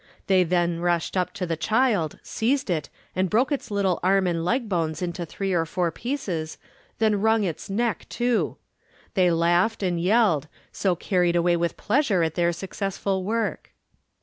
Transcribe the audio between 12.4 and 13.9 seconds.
successful work.